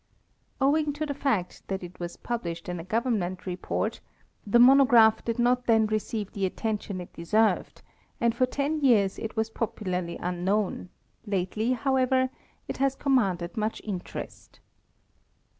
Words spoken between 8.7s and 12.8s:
years it was popu larly unknown; lately, however, it